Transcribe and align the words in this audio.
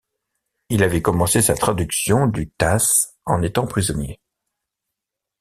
Il 0.69 0.81
avait 0.81 1.03
commencé 1.03 1.43
sa 1.43 1.53
traduction 1.53 2.25
du 2.25 2.49
Tasse 2.49 3.19
en 3.23 3.43
étant 3.43 3.67
prisonnier. 3.67 4.19